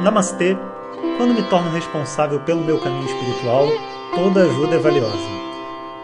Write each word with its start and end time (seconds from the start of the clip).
Namastê! 0.00 0.56
Quando 1.16 1.34
me 1.34 1.42
torno 1.48 1.72
responsável 1.72 2.38
pelo 2.40 2.60
meu 2.60 2.78
caminho 2.78 3.04
espiritual, 3.04 3.66
toda 4.14 4.42
ajuda 4.44 4.76
é 4.76 4.78
valiosa. 4.78 5.28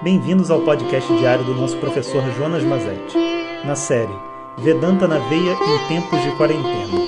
Bem-vindos 0.03 0.51
ao 0.51 0.62
podcast 0.62 1.17
diário 1.17 1.45
do 1.45 1.54
nosso 1.54 1.77
professor 1.77 2.21
Jonas 2.33 2.65
Mazetti, 2.65 3.17
na 3.65 3.77
série 3.77 4.12
Vedanta 4.59 5.07
na 5.07 5.19
Veia 5.19 5.53
em 5.53 5.88
Tempos 5.88 6.21
de 6.22 6.33
Quarentena. 6.33 6.99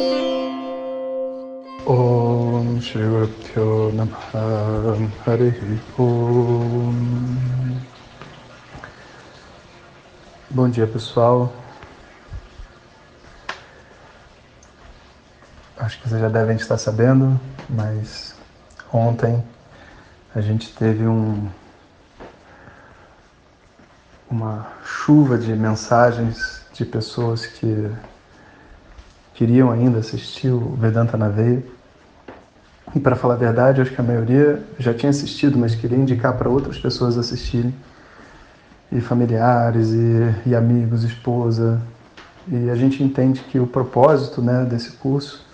Bom 10.49 10.69
dia 10.69 10.87
pessoal, 10.87 11.53
acho 15.87 16.01
que 16.01 16.09
vocês 16.09 16.21
já 16.21 16.29
devem 16.29 16.57
estar 16.57 16.77
sabendo, 16.79 17.41
mas 17.71 18.35
ontem 18.93 19.41
a 20.35 20.41
gente 20.41 20.75
teve 20.75 21.07
um, 21.07 21.49
uma 24.29 24.67
chuva 24.85 25.39
de 25.39 25.55
mensagens 25.55 26.61
de 26.73 26.85
pessoas 26.85 27.47
que 27.47 27.89
queriam 29.33 29.71
ainda 29.71 30.01
assistir 30.01 30.51
o 30.51 30.75
Vedanta 30.75 31.17
na 31.17 31.29
Veia. 31.29 31.63
E 32.93 32.99
para 32.99 33.15
falar 33.15 33.35
a 33.35 33.39
verdade, 33.39 33.81
acho 33.81 33.93
que 33.93 34.01
a 34.01 34.05
maioria 34.05 34.61
já 34.81 34.93
tinha 34.93 35.11
assistido, 35.11 35.57
mas 35.57 35.77
queria 35.77 35.97
indicar 35.97 36.37
para 36.37 36.49
outras 36.49 36.79
pessoas 36.81 37.17
assistirem. 37.17 37.73
E 38.91 39.01
familiares, 39.01 39.91
e, 39.91 40.49
e 40.51 40.55
amigos, 40.55 41.05
esposa. 41.05 41.81
E 42.49 42.71
a 42.71 42.75
gente 42.75 43.05
entende 43.05 43.41
que 43.41 43.61
o 43.61 43.69
propósito 43.69 44.43
né, 44.43 44.65
desse 44.65 44.93
curso 44.93 45.46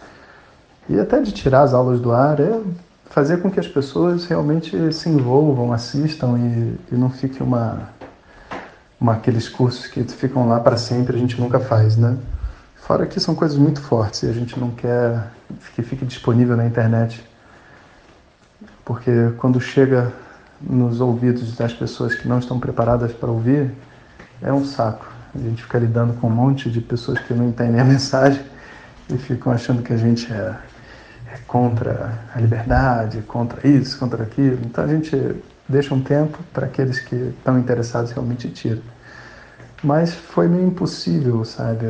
e 0.89 0.99
até 0.99 1.21
de 1.21 1.33
tirar 1.33 1.63
as 1.63 1.73
aulas 1.73 2.01
do 2.01 2.13
ar 2.13 2.41
é 2.41 2.61
fazer 3.07 3.43
com 3.43 3.51
que 3.51 3.61
as 3.61 3.69
pessoas 3.69 4.25
realmente 4.25 4.93
se 4.93 5.09
envolvam, 5.09 5.73
assistam 5.73 6.39
e, 6.39 6.95
e 6.95 6.97
não 6.97 7.11
fique 7.11 7.43
uma, 7.43 7.91
uma 9.01 9.13
aqueles 9.13 9.49
cursos 9.49 9.87
que 9.87 10.03
ficam 10.05 10.49
lá 10.49 10.59
para 10.59 10.77
sempre 10.77 11.17
a 11.17 11.19
gente 11.19 11.41
nunca 11.41 11.61
faz, 11.61 11.97
né? 11.97 12.17
Fora 12.77 13.07
que 13.07 13.21
são 13.21 13.35
coisas 13.35 13.57
muito 13.57 13.81
fortes 13.81 14.23
e 14.23 14.27
a 14.27 14.33
gente 14.33 14.59
não 14.59 14.71
quer 14.71 15.31
que 15.75 15.83
fique 15.83 16.05
disponível 16.05 16.57
na 16.57 16.67
internet, 16.67 17.23
porque 18.85 19.11
quando 19.39 19.61
chega 19.61 20.13
nos 20.61 21.01
ouvidos 21.01 21.55
das 21.57 21.73
pessoas 21.73 22.15
que 22.15 22.27
não 22.27 22.39
estão 22.39 22.59
preparadas 22.59 23.13
para 23.13 23.31
ouvir, 23.31 23.71
é 24.41 24.53
um 24.53 24.65
saco. 24.65 25.07
A 25.35 25.39
gente 25.39 25.63
fica 25.63 25.79
lidando 25.79 26.15
com 26.15 26.27
um 26.27 26.31
monte 26.31 26.71
de 26.71 26.81
pessoas 26.81 27.19
que 27.21 27.33
não 27.35 27.49
entendem 27.49 27.81
a 27.81 27.85
mensagem 27.87 28.43
e 29.09 29.19
ficam 29.19 29.53
achando 29.53 29.83
que 29.83 29.93
a 29.93 29.97
gente 29.97 30.33
é 30.33 30.57
contra 31.47 32.19
a 32.35 32.41
liberdade, 32.41 33.23
contra 33.23 33.67
isso, 33.67 33.99
contra 33.99 34.23
aquilo. 34.23 34.59
Então 34.65 34.85
a 34.85 34.89
gente 34.89 35.37
deixa 35.69 35.95
um 35.95 36.03
tempo 36.03 36.39
para 36.53 36.67
aqueles 36.67 37.01
que 37.01 37.15
estão 37.15 37.59
interessados 37.59 38.11
realmente 38.13 38.49
tiram. 38.51 38.83
Mas 39.83 40.15
foi 40.15 40.49
meio 40.49 40.67
impossível, 40.67 41.45
sabe? 41.45 41.87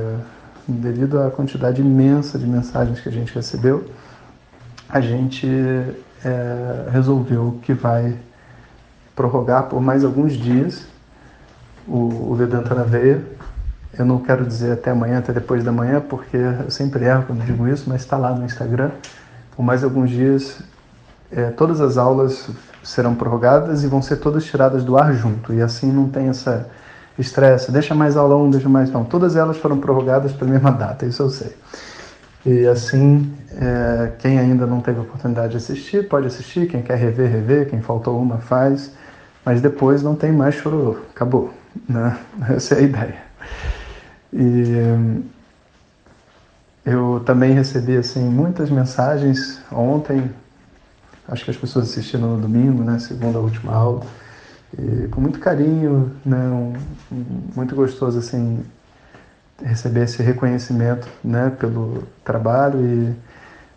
Devido 0.67 1.20
à 1.20 1.31
quantidade 1.31 1.81
imensa 1.81 2.39
de 2.39 2.47
mensagens 2.47 3.01
que 3.01 3.09
a 3.09 3.13
gente 3.13 3.35
recebeu, 3.35 3.91
a 4.89 5.01
gente 5.01 5.47
é, 6.25 6.89
resolveu 6.91 7.59
que 7.63 7.75
vai 7.75 8.17
prorrogar 9.15 9.65
por 9.65 9.81
mais 9.81 10.05
alguns 10.05 10.33
dias 10.33 10.87
o, 11.87 12.31
o 12.31 12.35
Vedanta 12.35 12.75
na 12.75 12.83
Veia. 12.83 13.23
Eu 13.98 14.07
não 14.07 14.20
quero 14.20 14.47
dizer 14.47 14.73
até 14.73 14.91
amanhã, 14.91 15.19
até 15.19 15.33
depois 15.33 15.63
da 15.63 15.70
manhã, 15.70 16.01
porque 16.01 16.37
eu 16.37 16.70
sempre 16.70 17.05
erro 17.05 17.25
quando 17.27 17.45
digo 17.45 17.69
isso, 17.69 17.85
mas 17.89 18.01
está 18.01 18.17
lá 18.17 18.35
no 18.35 18.45
Instagram 18.45 18.91
por 19.56 19.62
mais 19.62 19.84
alguns 19.84 20.11
dias, 20.11 20.61
é, 21.31 21.50
todas 21.50 21.81
as 21.81 21.97
aulas 21.97 22.48
serão 22.83 23.14
prorrogadas 23.14 23.84
e 23.84 23.86
vão 23.86 24.03
ser 24.03 24.17
todas 24.17 24.45
tiradas 24.45 24.84
do 24.84 24.97
ar 24.97 25.12
junto. 25.14 25.52
E 25.52 25.63
assim 25.63 25.90
não 25.90 26.08
tem 26.08 26.29
essa 26.29 26.68
estresse, 27.18 27.70
deixa 27.70 27.95
mais 27.95 28.17
aula 28.17 28.36
um, 28.36 28.51
deixa 28.51 28.68
mais. 28.68 28.90
Não, 28.90 29.05
todas 29.05 29.36
elas 29.36 29.57
foram 29.57 29.79
prorrogadas 29.79 30.33
para 30.33 30.46
a 30.46 30.51
mesma 30.51 30.70
data, 30.70 31.07
isso 31.07 31.23
eu 31.23 31.30
sei. 31.30 31.55
E 32.45 32.67
assim, 32.67 33.33
é, 33.52 34.13
quem 34.18 34.39
ainda 34.39 34.67
não 34.67 34.80
teve 34.80 34.98
oportunidade 35.01 35.52
de 35.52 35.58
assistir, 35.58 36.08
pode 36.08 36.27
assistir. 36.27 36.67
Quem 36.69 36.83
quer 36.83 36.96
rever, 36.96 37.30
rever. 37.30 37.70
Quem 37.70 37.80
faltou 37.80 38.20
uma, 38.20 38.39
faz. 38.39 38.92
Mas 39.45 39.61
depois 39.61 40.02
não 40.02 40.14
tem 40.14 40.33
mais 40.33 40.57
choro, 40.57 41.02
acabou. 41.14 41.52
Né? 41.89 42.17
Essa 42.51 42.74
é 42.74 42.79
a 42.79 42.80
ideia. 42.80 43.23
E 44.33 45.23
eu 46.85 47.23
também 47.25 47.53
recebi 47.53 47.97
assim 47.97 48.23
muitas 48.25 48.69
mensagens 48.70 49.61
ontem. 49.70 50.31
Acho 51.29 51.45
que 51.45 51.51
as 51.51 51.57
pessoas 51.57 51.89
assistiram 51.89 52.37
no 52.37 52.41
domingo, 52.41 52.83
né, 52.83 52.98
segunda 52.98 53.39
última 53.39 53.73
aula, 53.73 54.05
e 54.77 55.07
com 55.09 55.20
muito 55.20 55.39
carinho, 55.39 56.11
né, 56.25 56.37
um, 56.37 56.73
muito 57.55 57.77
gostoso 57.77 58.19
assim 58.19 58.65
receber 59.63 60.05
esse 60.05 60.20
reconhecimento, 60.23 61.07
né, 61.23 61.51
pelo 61.51 62.03
trabalho. 62.25 62.81
E 62.81 63.14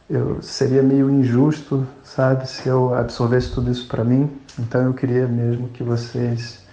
eu 0.09 0.41
seria 0.41 0.81
meio 0.81 1.09
injusto, 1.09 1.85
sabe, 2.03 2.49
se 2.49 2.67
eu 2.67 2.95
absorvesse 2.95 3.51
tudo 3.51 3.71
isso 3.71 3.87
para 3.87 4.03
mim. 4.03 4.31
Então 4.57 4.81
eu 4.81 4.93
queria 4.93 5.27
mesmo 5.27 5.69
que 5.69 5.83
vocês 5.83 6.63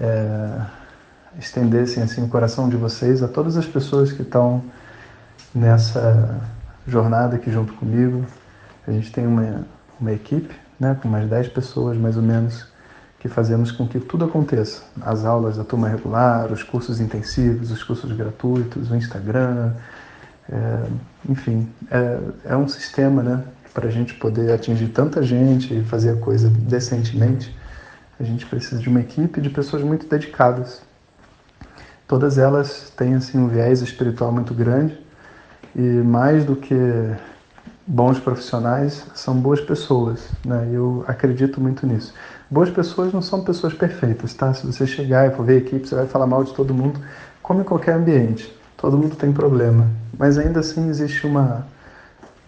é, 0.00 0.60
estendessem 1.38 2.02
assim 2.02 2.24
o 2.24 2.28
coração 2.28 2.68
de 2.68 2.76
vocês 2.76 3.22
a 3.22 3.28
todas 3.28 3.56
as 3.56 3.66
pessoas 3.66 4.12
que 4.12 4.22
estão 4.22 4.62
nessa 5.54 6.40
jornada 6.86 7.36
aqui 7.36 7.50
junto 7.50 7.72
comigo. 7.74 8.24
A 8.86 8.92
gente 8.92 9.10
tem 9.10 9.26
uma, 9.26 9.66
uma 10.00 10.12
equipe, 10.12 10.54
né, 10.78 10.96
com 11.00 11.08
mais 11.08 11.28
10 11.28 11.48
pessoas 11.48 11.96
mais 11.96 12.16
ou 12.16 12.22
menos, 12.22 12.66
que 13.18 13.28
fazemos 13.28 13.72
com 13.72 13.88
que 13.88 13.98
tudo 13.98 14.26
aconteça. 14.26 14.82
As 15.00 15.24
aulas 15.24 15.56
da 15.56 15.64
turma 15.64 15.88
regular, 15.88 16.52
os 16.52 16.62
cursos 16.62 17.00
intensivos, 17.00 17.70
os 17.70 17.82
cursos 17.82 18.12
gratuitos, 18.12 18.90
o 18.90 18.94
Instagram, 18.94 19.72
é, 20.48 20.86
enfim, 21.28 21.68
é, 21.90 22.18
é 22.44 22.56
um 22.56 22.68
sistema 22.68 23.22
né, 23.22 23.42
para 23.74 23.88
a 23.88 23.90
gente 23.90 24.14
poder 24.14 24.52
atingir 24.52 24.88
tanta 24.88 25.22
gente 25.22 25.74
e 25.74 25.82
fazer 25.84 26.10
a 26.10 26.16
coisa 26.16 26.48
decentemente. 26.48 27.56
A 28.20 28.22
gente 28.22 28.46
precisa 28.46 28.80
de 28.80 28.88
uma 28.88 29.00
equipe 29.00 29.40
de 29.40 29.50
pessoas 29.50 29.82
muito 29.82 30.06
dedicadas. 30.06 30.82
Todas 32.06 32.38
elas 32.38 32.92
têm 32.96 33.14
assim 33.14 33.38
um 33.38 33.48
viés 33.48 33.82
espiritual 33.82 34.30
muito 34.30 34.54
grande 34.54 35.05
e 35.74 35.80
mais 35.80 36.44
do 36.44 36.56
que 36.56 36.74
bons 37.86 38.18
profissionais, 38.18 39.06
são 39.14 39.34
boas 39.36 39.60
pessoas, 39.60 40.28
né? 40.44 40.68
Eu 40.72 41.04
acredito 41.06 41.60
muito 41.60 41.86
nisso. 41.86 42.12
Boas 42.50 42.70
pessoas 42.70 43.12
não 43.12 43.22
são 43.22 43.44
pessoas 43.44 43.74
perfeitas, 43.74 44.34
tá? 44.34 44.52
Se 44.54 44.66
você 44.66 44.86
chegar 44.86 45.28
e 45.28 45.34
for 45.34 45.44
ver 45.44 45.54
a 45.54 45.58
equipe, 45.58 45.86
você 45.86 45.94
vai 45.94 46.06
falar 46.06 46.26
mal 46.26 46.42
de 46.42 46.52
todo 46.54 46.74
mundo, 46.74 47.00
como 47.42 47.60
em 47.60 47.64
qualquer 47.64 47.94
ambiente. 47.94 48.52
Todo 48.76 48.98
mundo 48.98 49.16
tem 49.16 49.32
problema, 49.32 49.88
mas 50.18 50.38
ainda 50.38 50.60
assim 50.60 50.88
existe 50.88 51.26
uma 51.26 51.66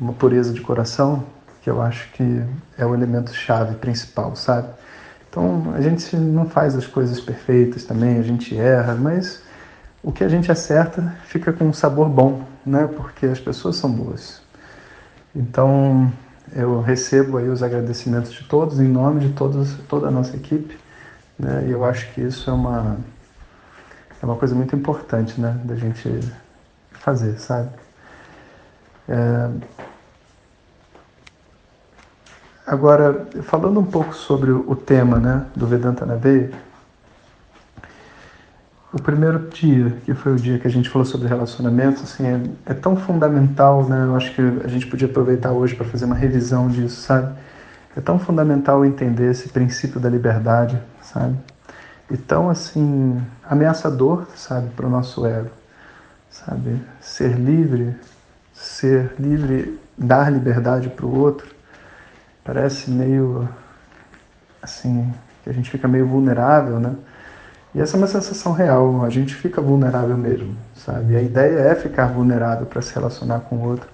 uma 0.01 0.13
pureza 0.13 0.53
de 0.53 0.61
coração 0.61 1.25
que 1.61 1.69
eu 1.69 1.83
acho 1.83 2.11
que 2.13 2.43
é 2.77 2.87
o 2.87 2.95
elemento 2.95 3.35
chave 3.35 3.75
principal, 3.77 4.37
sabe? 4.37 4.69
Então, 5.29 5.73
a 5.75 5.81
gente 5.81 6.17
não 6.17 6.49
faz 6.49 6.75
as 6.75 6.87
coisas 6.87 7.21
perfeitas 7.21 7.85
também, 7.85 8.19
a 8.19 8.23
gente 8.23 8.57
erra, 8.57 8.95
mas 8.95 9.43
o 10.03 10.13
que 10.13 10.23
a 10.23 10.29
gente 10.29 10.51
acerta 10.51 11.17
fica 11.25 11.53
com 11.53 11.67
um 11.67 11.73
sabor 11.73 12.09
bom, 12.09 12.45
né? 12.65 12.87
Porque 12.87 13.27
as 13.27 13.41
pessoas 13.41 13.77
são 13.77 13.91
boas. 13.91 14.41
Então, 15.35 16.13
eu 16.55 16.81
recebo 16.81 17.39
aí 17.39 17.49
os 17.49 17.63
agradecimentos 17.63 18.33
de 18.33 18.45
todos, 18.45 18.81
em 18.81 18.89
nome 18.89 19.21
de 19.21 19.33
todos, 19.35 19.75
toda 19.89 20.09
a 20.09 20.11
nossa 20.11 20.37
equipe, 20.37 20.79
né? 21.39 21.65
E 21.67 21.71
eu 21.71 21.85
acho 21.85 22.13
que 22.13 22.21
isso 22.21 22.49
é 22.49 22.53
uma, 22.53 22.97
é 24.23 24.25
uma 24.25 24.37
coisa 24.37 24.55
muito 24.55 24.75
importante, 24.75 25.41
né? 25.41 25.61
Da 25.65 25.75
gente 25.75 26.21
fazer, 26.93 27.39
sabe? 27.39 27.71
É... 29.09 29.51
Agora, 32.67 33.27
falando 33.45 33.81
um 33.81 33.85
pouco 33.85 34.15
sobre 34.15 34.51
o 34.51 34.77
tema, 34.77 35.19
né? 35.19 35.47
Do 35.57 35.67
Vedanta 35.67 36.05
na 36.05 36.17
Veia, 36.17 36.51
o 38.93 39.03
primeiro 39.03 39.49
dia, 39.51 39.91
que 40.05 40.15
foi 40.15 40.33
o 40.33 40.37
dia 40.37 40.59
que 40.59 40.67
a 40.67 40.71
gente 40.71 40.89
falou 40.89 41.05
sobre 41.05 41.29
relacionamentos, 41.29 42.03
assim, 42.03 42.27
é, 42.27 42.73
é 42.73 42.75
tão 42.75 42.97
fundamental, 42.97 43.87
né? 43.87 44.05
Eu 44.05 44.17
acho 44.17 44.35
que 44.35 44.41
a 44.65 44.69
gente 44.69 44.87
podia 44.87 45.07
aproveitar 45.07 45.53
hoje 45.53 45.75
para 45.75 45.87
fazer 45.87 46.07
uma 46.07 46.15
revisão 46.15 46.69
disso, 46.69 47.03
sabe? 47.03 47.37
É 47.95 48.01
tão 48.01 48.19
fundamental 48.19 48.85
entender 48.85 49.31
esse 49.31 49.51
princípio 49.51 50.01
da 50.01 50.09
liberdade, 50.09 50.81
sabe? 51.03 51.37
E 52.11 52.17
tão, 52.17 52.49
assim, 52.49 53.21
ameaçador, 53.45 54.27
sabe, 54.35 54.71
para 54.71 54.87
o 54.87 54.91
nosso 54.91 55.27
ego, 55.27 55.51
sabe? 56.31 56.81
Ser 57.01 57.39
livre, 57.39 57.95
ser 58.55 59.13
livre, 59.19 59.79
dar 59.99 60.33
liberdade 60.33 60.89
para 60.89 61.05
o 61.05 61.15
outro, 61.15 61.47
parece 62.43 62.91
meio, 62.91 63.47
assim, 64.63 65.13
que 65.45 65.51
a 65.51 65.53
gente 65.53 65.71
fica 65.71 65.87
meio 65.87 66.07
vulnerável, 66.07 66.81
né? 66.81 66.95
E 67.79 67.81
essa 67.81 67.97
é 67.97 67.99
uma 67.99 68.09
sensação 68.09 68.51
real, 68.51 69.05
a 69.05 69.09
gente 69.09 69.37
fica 69.37 69.61
vulnerável 69.61 70.17
mesmo, 70.17 70.57
sabe? 70.75 71.15
A 71.15 71.23
ideia 71.23 71.61
é 71.61 71.75
ficar 71.77 72.07
vulnerável 72.07 72.67
para 72.67 72.83
se 72.83 72.93
relacionar 72.93 73.39
com 73.43 73.55
o 73.55 73.69
outro. 73.69 73.89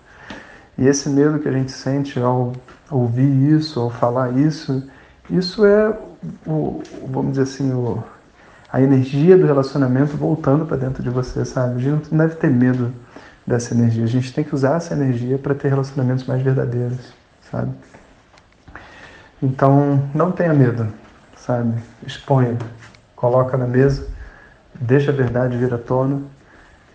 E 0.78 0.86
esse 0.86 1.10
medo 1.10 1.38
que 1.38 1.46
a 1.46 1.52
gente 1.52 1.70
sente 1.70 2.18
ao 2.18 2.54
ouvir 2.90 3.28
isso, 3.52 3.78
ao 3.78 3.90
falar 3.90 4.30
isso, 4.38 4.88
isso 5.28 5.66
é 5.66 5.98
o, 6.46 6.82
vamos 7.06 7.32
dizer 7.32 7.42
assim, 7.42 7.74
o, 7.74 8.02
a 8.72 8.80
energia 8.80 9.36
do 9.36 9.44
relacionamento 9.44 10.16
voltando 10.16 10.64
para 10.64 10.78
dentro 10.78 11.02
de 11.02 11.10
você, 11.10 11.44
sabe? 11.44 11.74
A 11.74 11.78
gente 11.78 12.10
não 12.10 12.26
deve 12.26 12.36
ter 12.36 12.48
medo 12.48 12.90
dessa 13.46 13.74
energia. 13.74 14.04
A 14.04 14.08
gente 14.08 14.32
tem 14.32 14.42
que 14.42 14.54
usar 14.54 14.78
essa 14.78 14.94
energia 14.94 15.36
para 15.36 15.54
ter 15.54 15.68
relacionamentos 15.68 16.24
mais 16.24 16.40
verdadeiros, 16.40 17.12
sabe? 17.50 17.70
Então, 19.42 20.08
não 20.14 20.32
tenha 20.32 20.54
medo, 20.54 20.88
sabe? 21.36 21.74
Exponha, 22.06 22.56
coloca 23.24 23.56
na 23.56 23.66
mesa, 23.66 24.06
deixa 24.78 25.10
a 25.10 25.14
verdade 25.14 25.56
vir 25.56 25.72
à 25.72 25.78
tona 25.78 26.20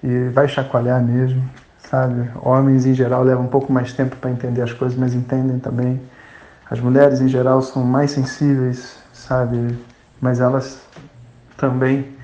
e 0.04 0.30
vai 0.30 0.48
chacoalhar 0.48 1.02
mesmo, 1.02 1.44
sabe? 1.90 2.30
Homens 2.44 2.86
em 2.86 2.94
geral 2.94 3.24
levam 3.24 3.46
um 3.46 3.48
pouco 3.48 3.74
mais 3.74 3.94
tempo 3.94 4.16
para 4.16 4.30
entender 4.30 4.62
as 4.62 4.72
coisas, 4.72 4.96
mas 4.96 5.16
entendem 5.16 5.58
também. 5.58 6.00
As 6.70 6.80
mulheres 6.80 7.20
em 7.20 7.28
geral 7.28 7.64
são 7.64 7.84
mais 7.84 8.12
sensíveis, 8.12 9.00
sabe? 9.12 9.76
Mas 10.22 10.40
elas 10.40 10.80
também, 11.58 12.16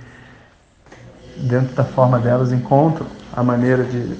dentro 1.38 1.74
da 1.74 1.84
forma 1.84 2.20
delas, 2.20 2.52
encontram 2.52 3.08
a 3.34 3.42
maneira 3.42 3.84
de 3.84 4.20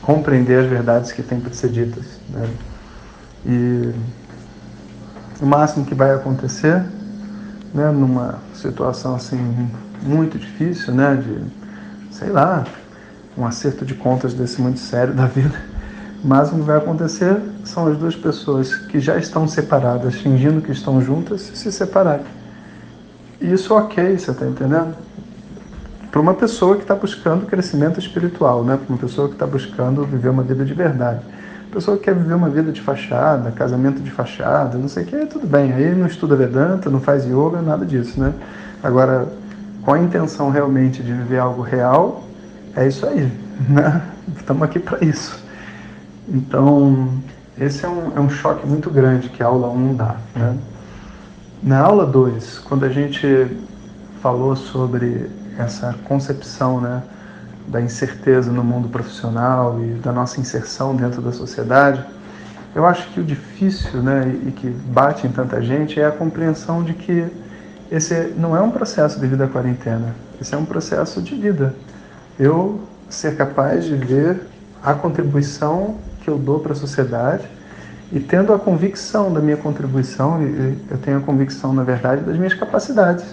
compreender 0.00 0.60
as 0.60 0.66
verdades 0.66 1.12
que 1.12 1.22
têm 1.22 1.40
para 1.40 1.52
ser 1.52 1.68
ditas. 1.68 2.18
Né? 2.30 2.48
E 3.44 3.94
o 5.42 5.46
máximo 5.46 5.84
que 5.84 5.94
vai 5.94 6.14
acontecer, 6.14 6.82
né, 7.74 7.90
numa 7.90 8.38
situação 8.54 9.16
assim 9.16 9.68
muito 10.00 10.38
difícil, 10.38 10.94
né, 10.94 11.16
de, 11.16 12.14
sei 12.16 12.30
lá, 12.30 12.64
um 13.36 13.44
acerto 13.44 13.84
de 13.84 13.94
contas 13.94 14.32
desse 14.32 14.62
muito 14.62 14.78
sério 14.78 15.12
da 15.12 15.26
vida, 15.26 15.60
o 16.22 16.26
máximo 16.26 16.60
que 16.60 16.66
vai 16.66 16.78
acontecer 16.78 17.36
são 17.64 17.86
as 17.88 17.98
duas 17.98 18.16
pessoas 18.16 18.74
que 18.74 19.00
já 19.00 19.18
estão 19.18 19.46
separadas, 19.46 20.14
fingindo 20.14 20.62
que 20.62 20.72
estão 20.72 21.02
juntas, 21.02 21.40
se 21.40 21.70
separarem. 21.70 22.24
Isso 23.40 23.74
ok, 23.74 24.16
você 24.16 24.30
está 24.30 24.46
entendendo? 24.46 24.94
Para 26.10 26.20
uma 26.20 26.32
pessoa 26.32 26.76
que 26.76 26.82
está 26.82 26.94
buscando 26.94 27.44
crescimento 27.44 27.98
espiritual, 27.98 28.64
né? 28.64 28.76
para 28.76 28.88
uma 28.88 28.98
pessoa 28.98 29.28
que 29.28 29.34
está 29.34 29.46
buscando 29.46 30.04
viver 30.04 30.28
uma 30.28 30.42
vida 30.42 30.64
de 30.64 30.72
verdade. 30.72 31.20
Pessoa 31.74 31.96
que 31.96 32.04
quer 32.04 32.14
viver 32.14 32.34
uma 32.34 32.48
vida 32.48 32.70
de 32.70 32.80
fachada, 32.80 33.50
casamento 33.50 34.00
de 34.00 34.08
fachada, 34.08 34.78
não 34.78 34.86
sei 34.86 35.02
o 35.02 35.06
que, 35.06 35.26
tudo 35.26 35.44
bem. 35.44 35.72
Aí 35.72 35.92
não 35.92 36.06
estuda 36.06 36.36
Vedanta, 36.36 36.88
não 36.88 37.00
faz 37.00 37.24
yoga, 37.24 37.60
nada 37.60 37.84
disso, 37.84 38.20
né? 38.20 38.32
Agora, 38.80 39.26
com 39.82 39.92
a 39.92 39.98
intenção 39.98 40.50
realmente 40.50 41.02
de 41.02 41.12
viver 41.12 41.38
algo 41.38 41.62
real, 41.62 42.22
é 42.76 42.86
isso 42.86 43.04
aí, 43.04 43.28
né? 43.68 44.02
Estamos 44.38 44.62
aqui 44.62 44.78
para 44.78 45.04
isso. 45.04 45.36
Então, 46.28 47.08
esse 47.58 47.84
é 47.84 47.88
um, 47.88 48.12
é 48.16 48.20
um 48.20 48.30
choque 48.30 48.64
muito 48.64 48.88
grande 48.88 49.28
que 49.28 49.42
a 49.42 49.46
aula 49.46 49.68
1 49.68 49.96
dá, 49.96 50.14
né? 50.36 50.56
Na 51.60 51.80
aula 51.80 52.06
2, 52.06 52.60
quando 52.60 52.84
a 52.84 52.88
gente 52.88 53.48
falou 54.22 54.54
sobre 54.54 55.28
essa 55.58 55.92
concepção, 56.04 56.80
né, 56.80 57.02
da 57.66 57.80
incerteza 57.80 58.52
no 58.52 58.62
mundo 58.62 58.88
profissional 58.88 59.82
e 59.82 59.94
da 59.94 60.12
nossa 60.12 60.40
inserção 60.40 60.94
dentro 60.94 61.22
da 61.22 61.32
sociedade, 61.32 62.04
eu 62.74 62.84
acho 62.84 63.08
que 63.10 63.20
o 63.20 63.24
difícil, 63.24 64.02
né, 64.02 64.34
e 64.46 64.50
que 64.50 64.68
bate 64.68 65.26
em 65.26 65.30
tanta 65.30 65.62
gente 65.62 66.00
é 66.00 66.06
a 66.06 66.10
compreensão 66.10 66.82
de 66.82 66.92
que 66.92 67.26
esse 67.90 68.34
não 68.36 68.56
é 68.56 68.60
um 68.60 68.70
processo 68.70 69.20
de 69.20 69.26
vida 69.26 69.46
quarentena, 69.46 70.14
esse 70.40 70.54
é 70.54 70.58
um 70.58 70.64
processo 70.64 71.22
de 71.22 71.34
vida. 71.34 71.74
Eu 72.38 72.80
ser 73.08 73.36
capaz 73.36 73.84
de 73.84 73.94
ver 73.94 74.40
a 74.82 74.92
contribuição 74.92 75.96
que 76.20 76.28
eu 76.28 76.36
dou 76.36 76.58
para 76.58 76.72
a 76.72 76.76
sociedade 76.76 77.48
e 78.12 78.20
tendo 78.20 78.52
a 78.52 78.58
convicção 78.58 79.32
da 79.32 79.40
minha 79.40 79.56
contribuição, 79.56 80.40
eu 80.90 80.98
tenho 80.98 81.18
a 81.18 81.20
convicção, 81.20 81.72
na 81.72 81.82
verdade, 81.82 82.22
das 82.22 82.36
minhas 82.36 82.54
capacidades. 82.54 83.24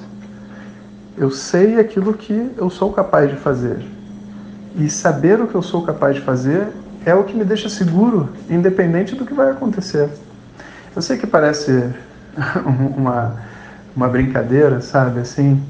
Eu 1.17 1.31
sei 1.31 1.79
aquilo 1.79 2.13
que 2.13 2.51
eu 2.57 2.69
sou 2.69 2.93
capaz 2.93 3.29
de 3.29 3.35
fazer. 3.35 3.79
E 4.75 4.89
saber 4.89 5.39
o 5.41 5.47
que 5.47 5.55
eu 5.55 5.61
sou 5.61 5.83
capaz 5.83 6.15
de 6.15 6.21
fazer 6.21 6.67
é 7.05 7.13
o 7.13 7.23
que 7.23 7.35
me 7.35 7.43
deixa 7.43 7.67
seguro, 7.67 8.29
independente 8.49 9.15
do 9.15 9.25
que 9.25 9.33
vai 9.33 9.51
acontecer. 9.51 10.09
Eu 10.95 11.01
sei 11.01 11.17
que 11.17 11.27
parece 11.27 11.89
uma, 12.97 13.35
uma 13.95 14.07
brincadeira, 14.07 14.81
sabe, 14.81 15.19
assim, 15.19 15.61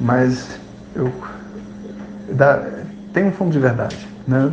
mas 0.00 0.58
eu 0.94 1.12
dá, 2.30 2.62
tem 3.12 3.24
um 3.24 3.32
fundo 3.32 3.50
de 3.50 3.58
verdade, 3.58 4.08
né? 4.26 4.52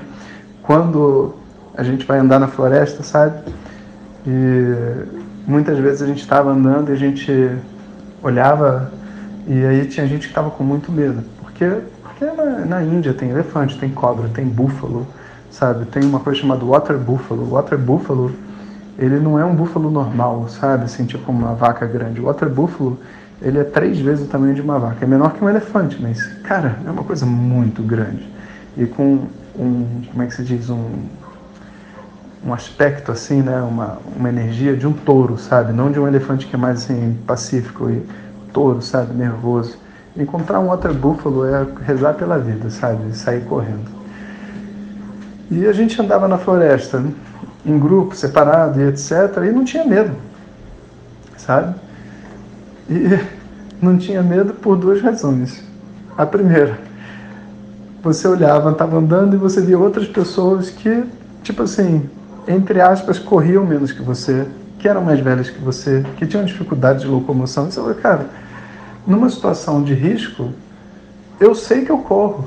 Quando 0.62 1.36
a 1.76 1.84
gente 1.84 2.06
vai 2.06 2.20
andar 2.20 2.40
na 2.40 2.48
floresta, 2.48 3.04
sabe? 3.04 3.42
E 4.28 4.76
muitas 5.48 5.78
vezes 5.80 6.02
a 6.02 6.06
gente 6.06 6.20
estava 6.20 6.52
andando 6.52 6.90
e 6.90 6.94
a 6.94 6.98
gente 6.98 7.58
olhava 8.22 8.92
e 9.48 9.66
aí 9.66 9.88
tinha 9.88 10.06
gente 10.06 10.22
que 10.22 10.28
estava 10.28 10.52
com 10.52 10.64
muito 10.64 10.92
medo, 10.92 11.24
porque 11.42 11.66
porque 12.20 12.36
na, 12.36 12.66
na, 12.66 12.84
Índia 12.84 13.14
tem 13.14 13.30
elefante, 13.30 13.78
tem 13.78 13.90
cobra, 13.90 14.28
tem 14.28 14.46
búfalo, 14.46 15.08
sabe? 15.50 15.86
Tem 15.86 16.04
uma 16.04 16.20
coisa 16.20 16.42
chamada 16.42 16.66
water 16.66 16.98
buffalo. 16.98 17.50
Water 17.50 17.78
buffalo, 17.78 18.34
ele 18.98 19.20
não 19.22 19.40
é 19.40 19.46
um 19.46 19.56
búfalo 19.56 19.90
normal, 19.90 20.50
sabe? 20.50 20.84
Assim, 20.84 21.06
tipo 21.06 21.32
uma 21.32 21.54
vaca 21.54 21.86
grande. 21.88 22.20
Water 22.20 22.50
buffalo, 22.50 23.00
ele 23.42 23.58
é 23.58 23.64
três 23.64 23.98
vezes 24.00 24.28
o 24.28 24.30
tamanho 24.30 24.54
de 24.54 24.60
uma 24.60 24.78
vaca. 24.78 25.06
É 25.06 25.08
menor 25.08 25.32
que 25.32 25.44
um 25.44 25.50
elefante, 25.50 25.98
mas, 26.02 26.22
cara, 26.44 26.78
é 26.86 26.92
uma 26.92 27.06
coisa 27.06 27.26
muito 27.26 27.82
grande. 27.82 28.28
E 28.76 28.86
com 28.86 29.26
um, 29.58 30.02
como 30.12 30.22
é 30.22 30.28
que 30.28 30.36
se 30.36 30.44
diz? 30.44 30.70
Um, 30.70 31.06
um 32.46 32.54
aspecto 32.54 33.14
assim, 33.14 33.42
né? 33.42 33.62
Uma, 33.62 33.98
uma 34.18 34.28
energia 34.28 34.76
de 34.76 34.86
um 34.86 34.92
touro, 34.92 35.38
sabe? 35.38 35.72
Não 35.72 35.90
de 35.90 35.98
um 35.98 36.08
elefante 36.08 36.46
que 36.48 36.56
é 36.56 36.60
mais 36.60 36.84
assim, 36.84 37.18
pacífico 37.26 37.90
e 37.90 38.06
touro, 38.52 38.82
sabe? 38.82 39.14
Nervoso. 39.14 39.78
Encontrar 40.18 40.60
um 40.60 40.70
outro 40.70 40.94
búfalo 40.94 41.46
é 41.46 41.66
rezar 41.86 42.14
pela 42.14 42.38
vida, 42.38 42.70
sabe? 42.70 43.16
Sair 43.16 43.42
correndo. 43.46 43.90
E 45.52 45.66
a 45.66 45.74
gente 45.74 46.00
andava 46.02 46.28
na 46.28 46.38
floresta, 46.38 47.04
em 47.66 47.80
grupo, 47.80 48.16
separado 48.16 48.80
e 48.80 48.88
etc. 48.88 49.12
E 49.48 49.52
não 49.52 49.64
tinha 49.64 49.86
medo, 49.86 50.12
sabe? 51.38 51.76
E 52.90 53.20
não 53.82 53.98
tinha 53.98 54.22
medo 54.22 54.54
por 54.54 54.76
duas 54.78 55.02
razões. 55.02 55.64
A 56.18 56.26
primeira, 56.26 56.78
você 58.04 58.28
olhava, 58.28 58.72
estava 58.72 58.98
andando 58.98 59.36
e 59.36 59.38
você 59.38 59.62
via 59.62 59.78
outras 59.78 60.08
pessoas 60.08 60.70
que, 60.70 61.04
tipo 61.44 61.64
assim, 61.64 62.10
entre 62.48 62.82
aspas, 62.82 63.20
corriam 63.20 63.66
menos 63.66 63.92
que 63.92 64.02
você, 64.02 64.46
que 64.78 64.88
eram 64.88 65.04
mais 65.04 65.20
velhas 65.20 65.50
que 65.50 65.60
você, 65.62 66.04
que 66.18 66.26
tinham 66.26 66.46
dificuldade 66.46 67.02
de 67.02 67.08
locomoção. 67.08 67.68
E 67.68 67.72
você 67.72 67.80
falou, 67.80 67.96
cara, 67.96 68.26
numa 69.06 69.30
situação 69.30 69.84
de 69.84 69.94
risco, 69.94 70.54
eu 71.40 71.56
sei 71.56 71.86
que 71.86 71.92
eu 71.92 72.00
corro. 72.00 72.46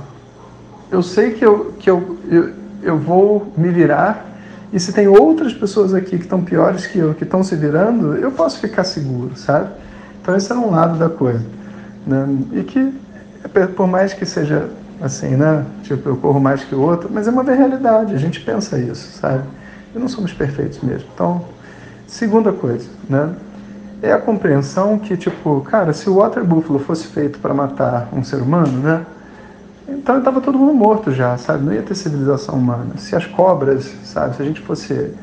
Eu 0.90 1.02
sei 1.02 1.32
que 1.32 1.44
eu, 1.44 1.73
que 1.78 1.90
eu, 1.90 2.18
eu, 2.28 2.50
eu 2.82 2.99
vou 2.99 3.52
me 3.56 3.71
virar. 3.71 4.26
E 4.73 4.78
se 4.78 4.92
tem 4.92 5.09
outras 5.09 5.52
pessoas 5.52 5.94
aqui 5.94 6.18
que 6.18 6.25
estão 6.25 6.42
piores 6.42 6.87
que 6.87 6.99
eu, 6.99 7.14
que 7.14 7.25
estão 7.25 7.42
se 7.42 7.56
virando, 7.56 8.14
eu 8.16 8.30
posso 8.32 8.59
ficar 8.59 8.85
seguro, 8.85 9.37
sabe? 9.37 9.71
Então 10.21 10.37
esse 10.37 10.50
é 10.52 10.54
um 10.54 10.71
lado 10.71 10.99
da 10.99 11.09
coisa. 11.09 11.44
Né? 12.06 12.26
E 12.52 12.62
que, 12.62 12.92
por 13.75 13.87
mais 13.87 14.12
que 14.12 14.25
seja 14.25 14.68
assim, 15.00 15.37
né? 15.37 15.64
Tipo, 15.82 16.11
eu 16.11 16.16
corro 16.16 16.40
mais 16.40 16.62
que 16.62 16.75
o 16.75 16.80
outro, 16.80 17.11
mas 17.12 17.26
é 17.26 17.30
uma 17.30 17.42
realidade, 17.42 18.14
a 18.14 18.18
gente 18.18 18.40
pensa 18.40 18.78
isso, 18.78 19.18
sabe? 19.18 19.42
E 19.94 19.99
não 19.99 20.09
somos 20.09 20.32
perfeitos 20.32 20.80
mesmo. 20.80 21.09
Então, 21.14 21.44
segunda 22.06 22.52
coisa, 22.52 22.88
né? 23.09 23.30
É 24.02 24.12
a 24.12 24.18
compreensão 24.18 24.99
que, 24.99 25.16
tipo, 25.16 25.61
cara, 25.61 25.92
se 25.92 26.11
o 26.11 26.16
Water 26.16 26.44
Buffalo 26.44 26.80
fosse 26.80 27.06
feito 27.06 27.38
para 27.38 27.54
matar 27.54 28.09
um 28.12 28.25
ser 28.25 28.42
humano, 28.42 28.78
né? 28.78 29.06
Então 29.88 30.18
estava 30.18 30.40
todo 30.40 30.59
mundo 30.59 30.75
morto 30.75 31.12
já, 31.12 31.38
sabe? 31.38 31.64
Não 31.64 31.73
ia 31.73 31.82
ter 31.82 31.94
civilização 31.94 32.56
humana. 32.56 32.94
Se 32.97 33.14
as 33.14 33.26
cobras, 33.26 33.94
sabe? 34.04 34.35
Se 34.35 34.42
a 34.42 34.44
gente 34.44 34.61
fosse, 34.61 35.14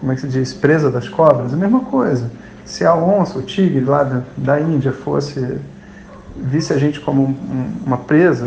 como 0.00 0.10
é 0.10 0.16
que 0.16 0.22
se 0.22 0.28
diz, 0.28 0.52
presa 0.52 0.90
das 0.90 1.08
cobras, 1.08 1.54
a 1.54 1.56
mesma 1.56 1.80
coisa. 1.80 2.28
Se 2.64 2.84
a 2.84 2.94
onça, 2.94 3.38
o 3.38 3.42
tigre 3.42 3.84
lá 3.84 4.02
da, 4.02 4.22
da 4.36 4.60
Índia 4.60 4.90
fosse, 4.90 5.58
visse 6.36 6.72
a 6.72 6.78
gente 6.78 7.00
como 7.00 7.22
um, 7.22 7.72
uma 7.86 7.98
presa, 7.98 8.44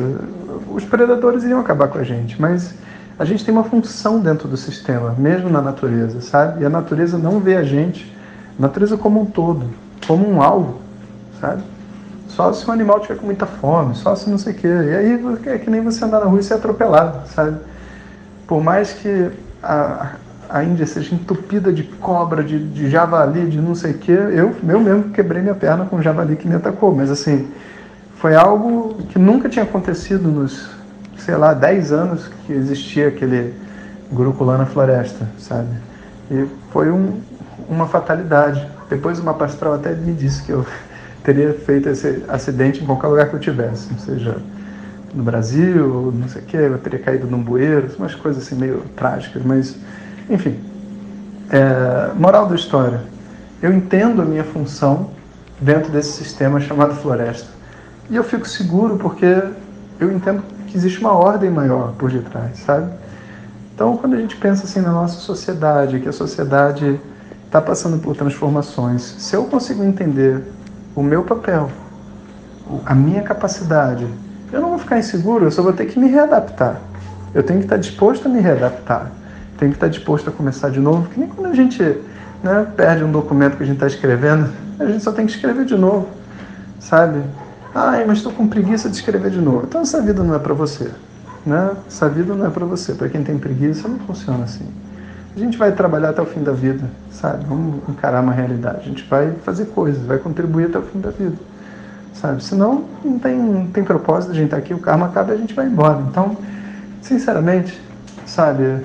os 0.69 0.83
predadores 0.83 1.43
iriam 1.43 1.61
acabar 1.61 1.87
com 1.87 1.97
a 1.97 2.03
gente. 2.03 2.41
Mas 2.41 2.73
a 3.17 3.23
gente 3.23 3.45
tem 3.45 3.53
uma 3.53 3.63
função 3.63 4.19
dentro 4.19 4.49
do 4.49 4.57
sistema, 4.57 5.15
mesmo 5.17 5.49
na 5.49 5.61
natureza, 5.61 6.19
sabe? 6.19 6.63
E 6.63 6.65
a 6.65 6.69
natureza 6.69 7.17
não 7.17 7.39
vê 7.39 7.55
a 7.55 7.63
gente 7.63 8.16
natureza 8.57 8.97
como 8.97 9.21
um 9.21 9.25
todo, 9.25 9.69
como 10.05 10.27
um 10.27 10.41
alvo, 10.41 10.79
sabe? 11.39 11.63
Só 12.29 12.53
se 12.53 12.67
o 12.67 12.71
animal 12.71 12.99
tiver 12.99 13.15
com 13.15 13.25
muita 13.25 13.45
fome, 13.45 13.95
só 13.95 14.15
se 14.15 14.29
não 14.29 14.37
sei 14.37 14.53
o 14.53 14.55
quê. 14.55 14.67
E 14.67 14.95
aí 14.95 15.25
é 15.47 15.57
que 15.57 15.69
nem 15.69 15.81
você 15.81 16.03
andar 16.05 16.19
na 16.19 16.25
rua 16.25 16.39
e 16.39 16.43
ser 16.43 16.55
atropelado, 16.55 17.27
sabe? 17.29 17.57
Por 18.45 18.61
mais 18.63 18.93
que 18.93 19.31
a, 19.63 20.11
a 20.49 20.63
Índia 20.63 20.85
seja 20.85 21.15
entupida 21.15 21.71
de 21.73 21.83
cobra, 21.83 22.43
de, 22.43 22.59
de 22.67 22.89
javali, 22.89 23.49
de 23.49 23.59
não 23.59 23.75
sei 23.75 23.91
o 23.91 23.97
quê, 23.97 24.11
eu, 24.11 24.55
eu 24.67 24.79
mesmo 24.79 25.09
quebrei 25.09 25.41
minha 25.41 25.55
perna 25.55 25.85
com 25.85 25.97
um 25.97 26.01
javali 26.01 26.35
que 26.35 26.47
me 26.47 26.55
atacou. 26.55 26.93
Mas 26.93 27.09
assim, 27.09 27.47
foi 28.17 28.35
algo 28.35 28.95
que 29.09 29.19
nunca 29.19 29.49
tinha 29.49 29.63
acontecido 29.63 30.29
nos, 30.29 30.69
sei 31.17 31.35
lá, 31.35 31.53
10 31.53 31.91
anos 31.91 32.29
que 32.45 32.53
existia 32.53 33.07
aquele 33.07 33.53
Gurukulana 34.11 34.65
Floresta, 34.65 35.27
sabe? 35.39 35.69
E 36.31 36.45
foi 36.71 36.91
um, 36.91 37.19
uma 37.67 37.87
fatalidade. 37.87 38.65
Depois 38.89 39.19
uma 39.19 39.33
pastoral 39.33 39.75
até 39.75 39.93
me 39.93 40.13
disse 40.13 40.43
que 40.43 40.51
eu 40.51 40.65
teria 41.23 41.53
feito 41.53 41.89
esse 41.89 42.23
acidente 42.27 42.83
em 42.83 42.85
qualquer 42.85 43.07
lugar 43.07 43.29
que 43.29 43.35
eu 43.35 43.39
tivesse, 43.39 43.87
seja, 43.99 44.37
no 45.13 45.23
Brasil, 45.23 46.13
não 46.15 46.27
sei 46.27 46.41
o 46.41 46.45
quê, 46.45 46.57
eu 46.57 46.77
teria 46.77 46.99
caído 46.99 47.27
num 47.27 47.41
bueiro, 47.41 47.89
umas 47.97 48.15
coisas 48.15 48.43
assim 48.43 48.55
meio 48.55 48.83
trágicas, 48.95 49.41
mas 49.43 49.75
enfim. 50.29 50.59
É, 51.49 52.13
moral 52.15 52.47
da 52.47 52.55
história, 52.55 53.01
eu 53.61 53.73
entendo 53.73 54.21
a 54.21 54.25
minha 54.25 54.43
função 54.43 55.11
dentro 55.59 55.91
desse 55.91 56.11
sistema 56.11 56.59
chamado 56.59 56.93
floresta. 56.95 57.47
E 58.09 58.15
eu 58.15 58.23
fico 58.23 58.47
seguro 58.47 58.97
porque 58.97 59.43
eu 59.99 60.11
entendo 60.11 60.43
que 60.67 60.77
existe 60.77 60.99
uma 60.99 61.13
ordem 61.13 61.49
maior 61.49 61.93
por 61.97 62.11
detrás, 62.11 62.59
sabe? 62.59 62.91
Então, 63.73 63.95
quando 63.97 64.15
a 64.15 64.17
gente 64.17 64.35
pensa 64.35 64.65
assim 64.65 64.81
na 64.81 64.91
nossa 64.91 65.19
sociedade, 65.19 65.99
que 65.99 66.09
a 66.09 66.11
sociedade 66.13 66.99
está 67.57 67.61
passando 67.61 67.97
por 67.97 68.15
transformações, 68.15 69.01
se 69.01 69.35
eu 69.35 69.45
consigo 69.45 69.83
entender 69.83 70.43
o 70.95 71.01
meu 71.01 71.23
papel, 71.23 71.71
a 72.85 72.93
minha 72.93 73.23
capacidade, 73.23 74.07
eu 74.51 74.61
não 74.61 74.69
vou 74.69 74.77
ficar 74.77 74.99
inseguro, 74.99 75.45
eu 75.45 75.51
só 75.51 75.63
vou 75.63 75.73
ter 75.73 75.85
que 75.85 75.99
me 75.99 76.07
readaptar. 76.07 76.79
Eu 77.33 77.43
tenho 77.43 77.59
que 77.59 77.65
estar 77.65 77.77
disposto 77.77 78.27
a 78.27 78.29
me 78.29 78.39
readaptar. 78.39 79.11
Tenho 79.57 79.71
que 79.71 79.77
estar 79.77 79.87
disposto 79.87 80.29
a 80.29 80.31
começar 80.31 80.69
de 80.69 80.79
novo, 80.79 81.09
que 81.09 81.19
nem 81.19 81.27
quando 81.27 81.47
a 81.47 81.53
gente 81.53 81.81
né, 82.43 82.67
perde 82.75 83.03
um 83.03 83.11
documento 83.11 83.57
que 83.57 83.63
a 83.63 83.65
gente 83.65 83.75
está 83.75 83.87
escrevendo, 83.87 84.49
a 84.79 84.85
gente 84.85 85.03
só 85.03 85.11
tem 85.11 85.25
que 85.25 85.31
escrever 85.31 85.65
de 85.65 85.75
novo, 85.75 86.07
sabe? 86.79 87.21
Ai, 87.73 88.05
mas 88.05 88.19
estou 88.19 88.31
com 88.31 88.47
preguiça 88.47 88.87
de 88.89 88.95
escrever 88.95 89.31
de 89.31 89.41
novo. 89.41 89.63
Então 89.67 89.81
essa 89.81 90.01
vida 90.01 90.23
não 90.23 90.35
é 90.35 90.39
para 90.39 90.53
você. 90.53 90.91
Né? 91.45 91.71
Essa 91.87 92.07
vida 92.07 92.35
não 92.35 92.45
é 92.45 92.49
para 92.49 92.65
você. 92.65 92.93
Para 92.93 93.09
quem 93.09 93.23
tem 93.23 93.37
preguiça, 93.37 93.87
não 93.87 93.99
funciona 93.99 94.43
assim. 94.43 94.65
A 95.37 95.39
gente 95.39 95.55
vai 95.55 95.71
trabalhar 95.71 96.09
até 96.09 96.19
o 96.19 96.25
fim 96.25 96.41
da 96.41 96.51
vida, 96.51 96.83
sabe? 97.11 97.45
Vamos 97.45 97.87
encarar 97.87 98.23
uma 98.23 98.33
realidade. 98.33 98.79
A 98.79 98.81
gente 98.81 99.03
vai 99.07 99.33
fazer 99.43 99.65
coisas, 99.65 100.03
vai 100.03 100.17
contribuir 100.17 100.65
até 100.65 100.79
o 100.79 100.81
fim 100.81 100.99
da 100.99 101.11
vida, 101.11 101.35
sabe? 102.11 102.43
Senão, 102.43 102.85
não 103.05 103.19
tem, 103.19 103.37
não 103.37 103.67
tem 103.67 103.83
propósito 103.83 104.31
a 104.31 104.33
gente 104.33 104.45
estar 104.45 104.57
tá 104.57 104.63
aqui, 104.63 104.73
o 104.73 104.79
karma 104.79 105.05
acaba 105.05 105.33
e 105.33 105.35
a 105.35 105.37
gente 105.37 105.53
vai 105.53 105.67
embora. 105.67 106.01
Então, 106.09 106.35
sinceramente, 107.03 107.79
sabe? 108.25 108.81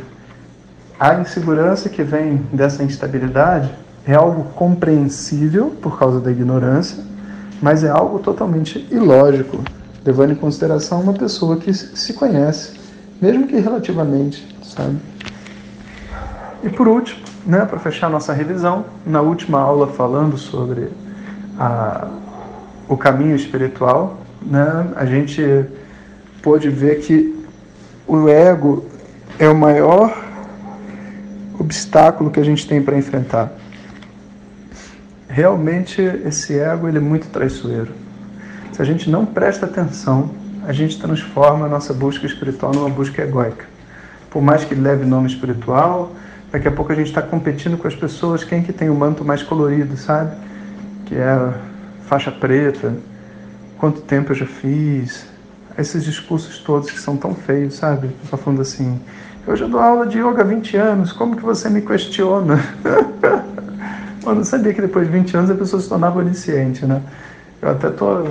A 1.01 1.15
insegurança 1.15 1.89
que 1.89 2.03
vem 2.03 2.47
dessa 2.53 2.85
instabilidade 2.85 3.73
é 4.07 4.13
algo 4.13 4.45
compreensível 4.53 5.71
por 5.81 5.99
causa 5.99 6.21
da 6.21 6.31
ignorância, 6.31 7.03
mas 7.63 7.83
é 7.83 7.89
algo 7.89 8.19
totalmente 8.19 8.87
ilógico 8.91 9.59
levando 10.05 10.33
em 10.33 10.37
consideração 10.37 11.01
uma 11.01 11.15
pessoa 11.15 11.57
que 11.57 11.73
se 11.73 12.13
conhece, 12.13 12.75
mesmo 13.23 13.47
que 13.47 13.59
relativamente, 13.59 14.47
sabe? 14.63 14.99
E 16.63 16.69
por 16.69 16.87
último, 16.87 17.21
né, 17.45 17.65
para 17.65 17.79
fechar 17.79 18.09
nossa 18.09 18.33
revisão, 18.33 18.85
na 19.05 19.21
última 19.21 19.61
aula 19.61 19.89
falando 19.89 20.39
sobre 20.39 20.89
a, 21.59 22.09
o 22.89 22.97
caminho 22.97 23.35
espiritual, 23.35 24.19
né, 24.41 24.93
a 24.95 25.05
gente 25.05 25.65
pôde 26.41 26.69
ver 26.69 27.01
que 27.01 27.45
o 28.07 28.29
ego 28.29 28.85
é 29.39 29.49
o 29.49 29.57
maior 29.57 30.17
obstáculo 31.59 32.31
que 32.31 32.39
a 32.39 32.45
gente 32.45 32.67
tem 32.67 32.81
para 32.81 32.97
enfrentar. 32.97 33.53
Realmente 35.29 36.01
esse 36.01 36.59
ego 36.59 36.87
ele 36.87 36.99
é 36.99 37.01
muito 37.01 37.27
traiçoeiro. 37.29 37.93
Se 38.73 38.81
a 38.81 38.85
gente 38.85 39.11
não 39.11 39.27
presta 39.27 39.67
atenção, 39.67 40.31
a 40.67 40.73
gente 40.73 41.01
transforma 41.01 41.67
a 41.67 41.69
nossa 41.69 41.93
busca 41.93 42.27
espiritual 42.27 42.73
numa 42.73 42.89
busca 42.89 43.23
egóica. 43.23 43.65
Por 44.31 44.43
mais 44.43 44.65
que 44.65 44.75
leve 44.75 45.05
nome 45.05 45.29
espiritual, 45.29 46.13
daqui 46.53 46.69
a 46.69 46.71
pouco 46.71 46.93
a 46.93 46.95
gente 46.95 47.09
está 47.09 47.23
competindo 47.23 47.79
com 47.79 47.89
as 47.89 47.95
pessoas, 47.95 48.45
quem 48.45 48.63
que 48.63 48.73
tem 48.73 48.91
o 48.91 48.95
manto 48.95 49.25
mais 49.25 49.43
colorido, 49.43 49.97
sabe? 49.97 50.37
Que 51.07 51.15
é 51.15 51.55
faixa 52.07 52.31
preta, 52.31 52.95
quanto 53.79 54.03
tempo 54.03 54.33
eu 54.33 54.37
já 54.37 54.47
fiz, 54.47 55.27
esses 55.79 56.05
discursos 56.05 56.59
todos 56.59 56.91
que 56.91 57.01
são 57.01 57.17
tão 57.17 57.35
feios, 57.35 57.75
sabe? 57.75 58.11
Só 58.29 58.37
falando 58.37 58.61
assim, 58.61 59.01
eu 59.47 59.57
já 59.57 59.67
dou 59.67 59.81
aula 59.81 60.07
de 60.07 60.19
yoga 60.19 60.43
há 60.43 60.45
20 60.45 60.77
anos, 60.77 61.13
como 61.13 61.35
que 61.35 61.43
você 61.43 61.71
me 61.71 61.81
questiona? 61.81 62.61
eu 64.25 64.35
não 64.35 64.45
sabia 64.45 64.75
que 64.75 64.83
depois 64.83 65.07
de 65.07 65.13
20 65.13 65.37
anos 65.39 65.51
a 65.51 65.55
pessoa 65.55 65.81
se 65.81 65.89
tornava 65.89 66.19
onisciente, 66.19 66.85
né? 66.85 67.03
Eu 67.63 67.71
até 67.71 67.89
tô 67.89 68.27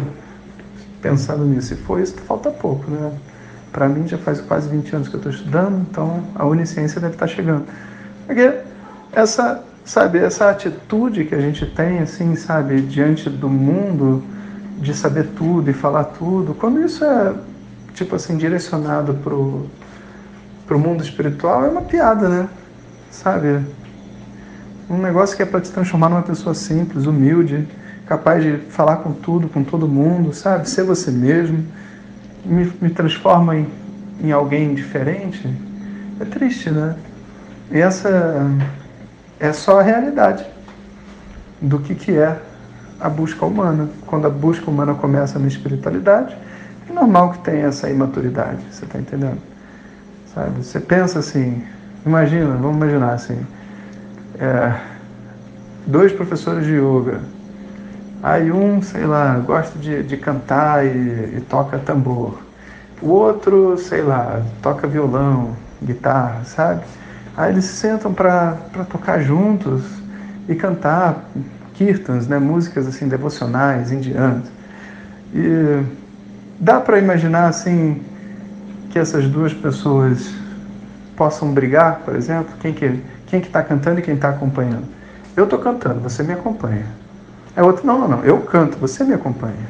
pensando 1.02 1.44
nisso. 1.44 1.70
Se 1.70 1.76
for 1.76 2.00
isso, 2.00 2.14
falta 2.28 2.52
pouco, 2.52 2.90
né? 2.92 3.12
Para 3.72 3.90
mim 3.90 4.08
já 4.08 4.18
faz 4.18 4.40
quase 4.42 4.70
20 4.70 4.96
anos 4.96 5.08
que 5.08 5.16
eu 5.16 5.18
estou 5.18 5.32
estudando, 5.32 5.86
então 5.90 6.24
a 6.36 6.46
onisciência 6.46 7.02
deve 7.02 7.14
estar 7.14 7.28
tá 7.28 7.34
chegando. 7.34 7.66
Porque 8.26 8.54
essa, 9.12 9.64
sabe, 9.86 10.20
essa 10.20 10.50
atitude 10.50 11.26
que 11.26 11.36
a 11.36 11.40
gente 11.40 11.66
tem, 11.66 12.00
assim, 12.00 12.36
sabe, 12.36 12.82
diante 12.82 13.30
do 13.30 13.50
mundo, 13.50 14.24
de 14.80 14.94
saber 14.94 15.28
tudo 15.38 15.70
e 15.70 15.74
falar 15.74 16.06
tudo, 16.06 16.54
quando 16.54 16.84
isso 16.84 17.04
é, 17.04 17.34
tipo 17.94 18.16
assim, 18.16 18.38
direcionado 18.38 19.14
pro, 19.16 19.68
pro 20.66 20.80
mundo 20.80 21.04
espiritual, 21.04 21.66
é 21.66 21.70
uma 21.70 21.82
piada, 21.82 22.28
né? 22.28 22.50
Sabe? 23.12 23.66
Um 24.90 24.98
negócio 24.98 25.36
que 25.38 25.44
é 25.44 25.46
para 25.46 25.62
te 25.62 25.72
transformar 25.72 26.10
numa 26.10 26.24
pessoa 26.24 26.56
simples, 26.56 27.06
humilde, 27.06 27.68
capaz 28.08 28.44
de 28.44 28.58
falar 28.70 28.98
com 28.98 29.14
tudo, 29.14 29.48
com 29.48 29.64
todo 29.64 29.88
mundo, 29.88 30.34
sabe? 30.34 30.70
Ser 30.70 30.84
você 30.84 31.12
mesmo, 31.12 31.66
me, 32.44 32.72
me 32.82 32.90
transforma 32.90 33.56
em, 33.56 33.68
em 34.22 34.32
alguém 34.32 34.74
diferente. 34.74 35.48
É 36.20 36.26
triste, 36.26 36.70
né? 36.70 36.96
Essa 37.72 38.44
é 39.40 39.54
só 39.54 39.80
a 39.80 39.84
realidade 39.84 40.46
do 41.62 41.80
que, 41.80 41.96
que 41.96 42.18
é 42.18 42.38
a 43.00 43.10
busca 43.10 43.46
humana. 43.46 43.90
Quando 44.08 44.28
a 44.28 44.30
busca 44.30 44.70
humana 44.70 44.94
começa 44.94 45.40
na 45.40 45.48
espiritualidade, 45.48 46.36
é 46.90 46.94
normal 46.94 47.32
que 47.32 47.40
tenha 47.40 47.68
essa 47.68 47.90
imaturidade, 47.90 48.60
você 48.72 48.86
está 48.86 49.00
entendendo? 49.00 49.40
Sabe? 50.34 50.64
Você 50.64 50.80
pensa 50.80 51.20
assim, 51.20 51.64
imagina, 52.06 52.56
vamos 52.56 52.78
imaginar 52.78 53.14
assim, 53.14 53.40
é, 54.40 54.74
dois 55.88 56.12
professores 56.12 56.66
de 56.66 56.74
yoga, 56.74 57.22
Aí 58.24 58.52
um, 58.52 58.84
sei 58.84 59.04
lá, 59.06 59.34
gosta 59.40 59.80
de, 59.80 60.04
de 60.04 60.16
cantar 60.16 60.86
e, 60.86 61.38
e 61.38 61.46
toca 61.50 61.80
tambor. 61.80 62.38
O 63.02 63.10
outro, 63.10 63.76
sei 63.80 64.04
lá, 64.04 64.44
toca 64.62 64.88
violão, 64.88 65.56
guitarra, 65.82 66.44
sabe? 66.46 66.84
Aí 67.36 67.52
eles 67.52 67.66
se 67.66 67.76
sentam 67.76 68.14
para 68.14 68.56
tocar 68.90 69.22
juntos 69.22 69.84
e 70.48 70.56
cantar 70.56 71.26
kirtans, 71.74 72.28
né, 72.28 72.38
músicas 72.38 72.88
assim 72.88 73.08
devocionais 73.08 73.92
indianas. 73.92 74.52
E 75.34 75.84
dá 76.60 76.80
para 76.80 77.00
imaginar 77.00 77.48
assim 77.48 78.02
que 78.90 79.00
essas 79.00 79.26
duas 79.28 79.54
pessoas 79.54 80.34
possam 81.16 81.54
brigar, 81.54 82.02
por 82.04 82.16
exemplo, 82.16 82.54
quem 82.60 82.74
que 82.74 83.02
quem 83.32 83.40
que 83.40 83.48
está 83.48 83.64
cantando 83.64 84.00
e 84.00 84.04
quem 84.04 84.16
está 84.16 84.30
acompanhando. 84.30 84.84
Eu 85.38 85.46
estou 85.46 85.58
cantando, 85.58 86.02
você 86.02 86.22
me 86.22 86.34
acompanha. 86.34 86.86
É 87.56 87.64
outro, 87.64 87.88
não, 87.88 87.98
não, 87.98 88.08
não, 88.08 88.26
eu 88.26 88.42
canto, 88.42 88.78
você 88.78 89.06
me 89.06 89.14
acompanha. 89.14 89.70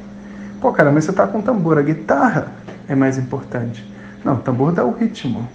Pô, 0.60 0.72
cara, 0.72 0.92
mas 0.92 1.06
você 1.06 1.14
tá 1.14 1.28
com 1.28 1.42
tambor, 1.42 1.78
a 1.78 1.82
guitarra 1.84 2.48
é 2.88 2.96
mais 2.96 3.20
importante. 3.20 3.88
Não, 4.26 4.34
o 4.34 4.38
tambor 4.38 4.72
dá 4.72 4.84
o 4.84 4.92
ritmo. 4.92 5.48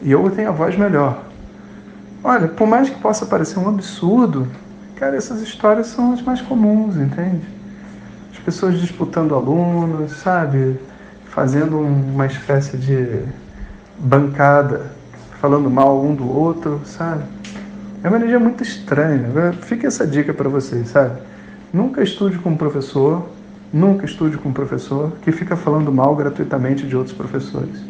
E 0.00 0.10
eu 0.10 0.30
tenho 0.30 0.48
a 0.48 0.52
voz 0.52 0.76
melhor. 0.76 1.22
Olha, 2.24 2.46
por 2.46 2.68
mais 2.68 2.88
que 2.88 3.00
possa 3.00 3.26
parecer 3.26 3.58
um 3.58 3.68
absurdo, 3.68 4.46
cara, 4.94 5.16
essas 5.16 5.40
histórias 5.42 5.88
são 5.88 6.12
as 6.12 6.22
mais 6.22 6.40
comuns, 6.40 6.96
entende? 6.96 7.42
As 8.32 8.38
pessoas 8.38 8.80
disputando 8.80 9.34
alunos, 9.34 10.12
sabe? 10.18 10.78
Fazendo 11.24 11.80
uma 11.80 12.26
espécie 12.26 12.76
de 12.76 13.24
bancada, 13.98 14.92
falando 15.40 15.68
mal 15.68 16.00
um 16.00 16.14
do 16.14 16.30
outro, 16.30 16.80
sabe? 16.84 17.24
É 18.04 18.08
uma 18.08 18.18
energia 18.18 18.38
muito 18.38 18.62
estranha. 18.62 19.52
Fica 19.62 19.88
essa 19.88 20.06
dica 20.06 20.32
para 20.32 20.48
vocês, 20.48 20.90
sabe? 20.90 21.20
Nunca 21.72 22.04
estude 22.04 22.38
com 22.38 22.50
um 22.50 22.56
professor, 22.56 23.28
nunca 23.72 24.04
estude 24.04 24.38
com 24.38 24.50
um 24.50 24.52
professor 24.52 25.10
que 25.22 25.32
fica 25.32 25.56
falando 25.56 25.92
mal 25.92 26.14
gratuitamente 26.14 26.86
de 26.86 26.96
outros 26.96 27.16
professores, 27.16 27.84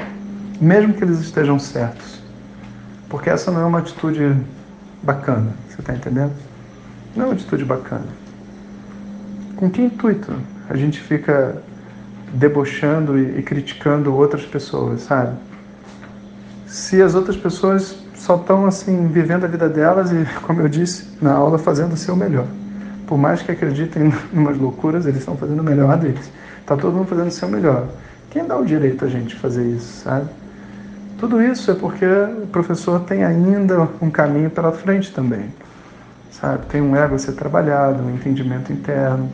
mesmo 0.59 0.95
que 0.95 1.05
eles 1.05 1.19
estejam 1.21 1.59
certos. 1.59 2.22
Porque 3.13 3.31
essa 3.31 3.53
não 3.53 3.61
é 3.61 3.65
uma 3.65 3.79
atitude 3.79 4.37
bacana, 5.05 5.53
você 5.69 5.81
está 5.81 5.95
entendendo? 5.95 6.33
Não 7.15 7.27
é 7.27 7.29
uma 7.29 7.35
atitude 7.35 7.65
bacana. 7.65 8.07
Com 9.55 9.71
que 9.71 9.83
intuito 9.83 10.33
a 10.69 10.77
gente 10.77 10.99
fica 10.99 11.63
debochando 12.33 13.17
e, 13.17 13.39
e 13.39 13.43
criticando 13.43 14.13
outras 14.13 14.45
pessoas, 14.45 15.03
sabe? 15.03 15.37
Se 16.67 17.01
as 17.01 17.15
outras 17.15 17.37
pessoas 17.37 17.97
só 18.17 18.35
estão 18.35 18.67
assim 18.67 19.07
vivendo 19.07 19.45
a 19.45 19.49
vida 19.49 19.69
delas 19.69 20.11
e, 20.11 20.27
como 20.43 20.61
eu 20.61 20.69
disse 20.69 21.07
na 21.23 21.35
aula, 21.35 21.57
fazendo 21.57 21.93
o 21.93 21.97
seu 21.97 22.17
melhor 22.17 22.47
por 23.13 23.19
mais 23.19 23.43
que 23.43 23.53
acreditem 23.53 24.05
em 24.33 24.39
umas 24.39 24.57
loucuras, 24.57 25.05
eles 25.05 25.19
estão 25.19 25.37
fazendo 25.37 25.61
o 25.61 25.63
melhor 25.63 25.99
deles. 25.99 26.31
Está 26.61 26.75
todo 26.79 26.95
mundo 26.95 27.09
fazendo 27.09 27.29
o 27.29 27.31
seu 27.31 27.47
melhor. 27.47 27.87
Quem 28.31 28.47
dá 28.47 28.57
o 28.57 28.65
direito 28.65 29.05
a 29.05 29.09
gente 29.09 29.35
fazer 29.35 29.67
isso, 29.67 30.05
sabe? 30.05 30.31
Tudo 31.23 31.41
isso 31.41 31.71
é 31.71 31.75
porque 31.75 32.05
o 32.05 32.49
professor 32.49 32.99
tem 33.05 33.23
ainda 33.23 33.89
um 34.01 34.11
caminho 34.11 34.51
pela 34.51 34.73
frente 34.73 35.13
também. 35.13 35.55
Sabe? 36.33 36.67
Tem 36.67 36.83
um 36.83 36.97
ego 36.97 37.15
a 37.15 37.19
ser 37.19 37.35
trabalhado, 37.35 38.03
um 38.03 38.13
entendimento 38.13 38.73
interno. 38.73 39.31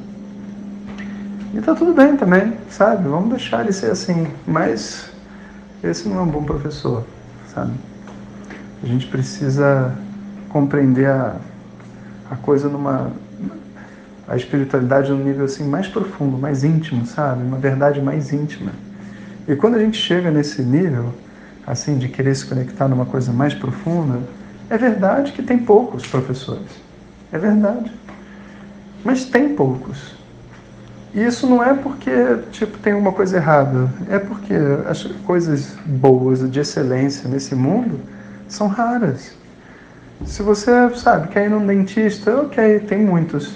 E 1.55 1.61
tá 1.63 1.75
tudo 1.75 1.95
bem 1.95 2.15
também, 2.15 2.53
sabe? 2.69 3.09
Vamos 3.09 3.31
deixar 3.31 3.63
ele 3.63 3.73
ser 3.73 3.91
assim. 3.91 4.27
Mas 4.47 5.11
esse 5.83 6.07
não 6.07 6.19
é 6.19 6.21
um 6.21 6.27
bom 6.27 6.45
professor, 6.45 7.07
sabe? 7.55 7.73
A 8.83 8.87
gente 8.87 9.07
precisa 9.07 9.95
compreender 10.51 11.07
a, 11.07 11.37
a 12.31 12.37
coisa 12.37 12.69
numa 12.69 13.11
a 14.29 14.37
espiritualidade 14.37 15.11
num 15.11 15.25
nível 15.25 15.47
assim 15.47 15.67
mais 15.67 15.89
profundo, 15.89 16.37
mais 16.37 16.65
íntimo, 16.65 17.07
sabe? 17.07 17.43
Uma 17.43 17.57
verdade 17.57 18.03
mais 18.03 18.31
íntima. 18.31 18.73
E 19.49 19.57
quando 19.57 19.77
a 19.77 19.79
gente 19.79 19.97
chega 19.97 20.31
nesse 20.31 20.61
nível, 20.61 21.15
assim, 21.69 21.99
de 21.99 22.09
querer 22.09 22.35
se 22.35 22.47
conectar 22.47 22.89
numa 22.89 23.05
coisa 23.05 23.33
mais 23.33 23.53
profunda, 23.53 24.21
é 24.71 24.79
verdade 24.79 25.33
que 25.33 25.43
tem 25.43 25.59
poucos 25.59 26.07
professores. 26.07 26.89
É 27.31 27.39
verdade. 27.39 27.93
Mas 29.05 29.25
tem 29.27 29.55
poucos. 29.55 30.17
E 31.15 31.25
isso 31.25 31.47
não 31.47 31.63
é 31.63 31.75
porque, 31.75 32.11
tipo, 32.51 32.79
tem 32.79 32.95
uma 32.95 33.13
coisa 33.13 33.37
errada. 33.37 33.91
É 34.09 34.19
porque 34.19 34.55
as 34.89 35.05
coisas 35.27 35.75
boas, 35.85 36.51
de 36.51 36.61
excelência 36.61 37.29
nesse 37.29 37.55
mundo, 37.55 38.01
são 38.49 38.67
raras. 38.67 39.33
Se 40.25 40.43
você, 40.43 40.71
sabe, 40.97 41.29
quer 41.29 41.47
ir 41.47 41.51
num 41.51 41.67
dentista, 41.67 42.41
ok, 42.41 42.81
tem 42.81 43.05
muitos. 43.05 43.55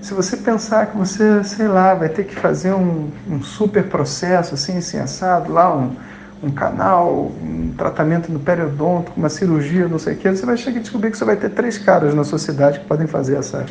Se 0.00 0.14
você 0.14 0.36
pensar 0.36 0.86
que 0.86 0.96
você, 0.96 1.42
sei 1.44 1.68
lá, 1.68 1.92
vai 1.94 2.08
ter 2.08 2.24
que 2.24 2.34
fazer 2.34 2.72
um, 2.72 3.10
um 3.28 3.42
super 3.42 3.84
processo, 3.88 4.54
assim, 4.54 4.78
assim, 4.78 4.98
assado, 4.98 5.52
lá 5.52 5.76
um, 5.76 5.94
um 6.42 6.50
canal, 6.50 7.32
um 7.42 7.72
tratamento 7.76 8.30
no 8.30 8.38
periodonto, 8.38 9.12
uma 9.16 9.28
cirurgia, 9.28 9.88
não 9.88 9.98
sei 9.98 10.14
o 10.14 10.16
quê, 10.16 10.30
você 10.30 10.46
vai 10.46 10.56
chegar 10.56 10.78
a 10.78 10.82
descobrir 10.82 11.10
que 11.10 11.18
você 11.18 11.24
vai 11.24 11.36
ter 11.36 11.50
três 11.50 11.78
caras 11.78 12.14
na 12.14 12.24
sociedade 12.24 12.80
que 12.80 12.86
podem 12.86 13.06
fazer 13.06 13.36
essa, 13.36 13.66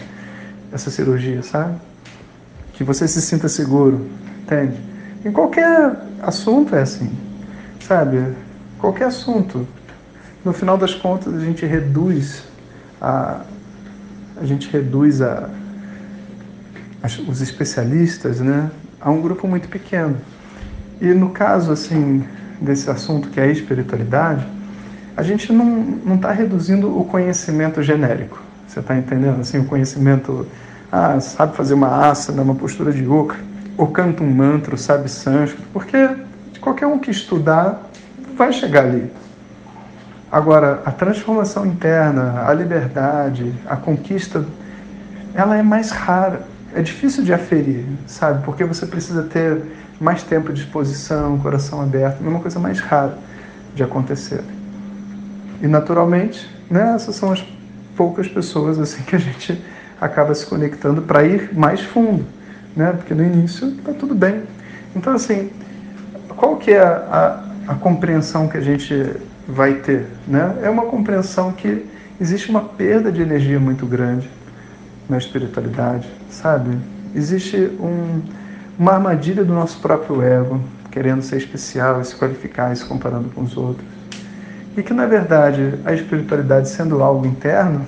essa 0.72 0.92
cirurgia, 0.92 1.42
sabe? 1.44 1.76
Que 2.74 2.84
você 2.84 3.08
se 3.08 3.22
sinta 3.22 3.48
seguro, 3.48 4.08
entende? 4.42 4.78
Em 5.24 5.32
qualquer 5.32 5.96
assunto 6.22 6.76
é 6.76 6.82
assim, 6.82 7.12
sabe? 7.80 8.36
Qualquer 8.80 9.06
assunto. 9.06 9.68
No 10.44 10.54
final 10.54 10.78
das 10.78 10.94
contas, 10.94 11.34
a 11.34 11.40
gente 11.40 11.66
reduz 11.66 12.44
a, 13.02 13.42
a 14.40 14.46
gente 14.46 14.70
reduz 14.70 15.22
a, 15.22 15.50
os 17.28 17.42
especialistas, 17.42 18.40
né, 18.40 18.70
a 19.00 19.10
um 19.10 19.22
grupo 19.22 19.48
muito 19.48 19.68
pequeno. 19.68 20.18
E 21.00 21.08
no 21.08 21.30
caso 21.30 21.72
assim 21.72 22.26
desse 22.60 22.90
assunto 22.90 23.30
que 23.30 23.40
é 23.40 23.44
a 23.44 23.48
espiritualidade, 23.48 24.46
a 25.16 25.24
gente 25.24 25.52
não 25.52 26.16
está 26.16 26.32
reduzindo 26.32 27.00
o 27.00 27.04
conhecimento 27.06 27.82
genérico. 27.82 28.42
Você 28.68 28.80
está 28.80 28.96
entendendo? 28.96 29.42
Assim, 29.42 29.60
o 29.60 29.66
conhecimento, 29.66 30.46
ah, 30.92 31.20
sabe 31.20 31.56
fazer 31.56 31.74
uma 31.74 32.08
asana, 32.08 32.42
uma 32.42 32.56
postura 32.56 32.92
de 32.92 33.04
yoga, 33.04 33.36
ou 33.78 33.88
canta 33.88 34.24
um 34.24 34.30
mantra, 34.30 34.76
sabe 34.78 35.10
sânscrito, 35.10 35.68
porque 35.72 36.10
qualquer 36.60 36.88
um 36.88 37.00
que 37.00 37.10
estudar 37.10 37.90
vai 38.36 38.52
chegar 38.52 38.84
ali. 38.84 39.10
Agora, 40.32 40.82
a 40.86 40.92
transformação 40.92 41.66
interna, 41.66 42.44
a 42.46 42.54
liberdade, 42.54 43.54
a 43.66 43.78
conquista, 43.78 44.46
ela 45.34 45.58
é 45.58 45.64
mais 45.64 45.90
rara 45.90 46.46
é 46.78 46.82
difícil 46.84 47.24
de 47.24 47.34
aferir, 47.34 47.84
sabe? 48.06 48.46
Porque 48.46 48.64
você 48.64 48.86
precisa 48.86 49.24
ter 49.24 49.64
mais 50.00 50.22
tempo 50.22 50.54
de 50.54 50.62
exposição, 50.62 51.40
coração 51.40 51.82
aberto, 51.82 52.24
é 52.24 52.28
uma 52.28 52.40
coisa 52.40 52.60
mais 52.60 52.80
rara 52.80 53.18
de 53.74 53.82
acontecer. 53.82 54.42
E 55.60 55.68
naturalmente, 55.68 56.48
né, 56.70 56.94
essas 56.94 57.16
são 57.16 57.32
as 57.32 57.44
poucas 57.96 58.28
pessoas 58.28 58.78
assim 58.78 59.02
que 59.02 59.16
a 59.16 59.20
gente 59.20 59.60
acaba 60.00 60.36
se 60.36 60.46
conectando 60.46 61.02
para 61.02 61.24
ir 61.24 61.50
mais 61.52 61.82
fundo, 61.82 62.24
né? 62.76 62.92
Porque 62.92 63.16
no 63.16 63.24
início 63.24 63.70
está 63.70 63.92
tudo 63.92 64.14
bem. 64.14 64.44
Então 64.96 65.14
assim, 65.14 65.50
qual 66.28 66.58
que 66.58 66.70
é 66.70 66.84
a, 66.84 67.42
a, 67.68 67.72
a 67.72 67.76
compreensão 67.76 68.48
que 68.48 68.56
a 68.58 68.62
gente 68.62 69.16
vai 69.48 69.74
ter, 69.74 70.06
né? 70.28 70.60
É 70.62 70.70
uma 70.70 70.86
compreensão 70.86 71.52
que 71.54 71.88
existe 72.22 72.52
uma 72.52 72.62
perda 72.62 73.12
de 73.12 73.20
energia 73.20 73.60
muito 73.60 73.88
grande 73.88 74.30
na 75.10 75.18
espiritualidade, 75.18 76.08
sabe? 76.30 76.78
Existe 77.16 77.58
um, 77.80 78.22
uma 78.78 78.94
armadilha 78.94 79.44
do 79.44 79.54
nosso 79.54 79.80
próprio 79.80 80.22
ego, 80.22 80.62
querendo 80.92 81.22
ser 81.22 81.38
especial, 81.38 82.04
se 82.04 82.16
qualificar, 82.16 82.76
se 82.76 82.86
comparando 82.86 83.30
com 83.30 83.42
os 83.42 83.56
outros. 83.56 83.88
E 84.76 84.84
que, 84.84 84.94
na 84.94 85.06
verdade, 85.06 85.74
a 85.86 85.94
espiritualidade 85.94 86.70
sendo 86.70 87.02
algo 87.02 87.26
interno, 87.26 87.86